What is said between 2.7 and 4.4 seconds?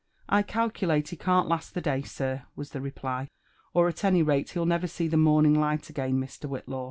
the reply; *'or at any